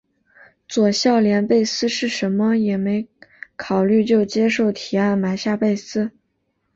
[0.67, 3.07] 佐孝连贝斯是甚么也没
[3.55, 6.09] 考虑就接受提案买下贝斯。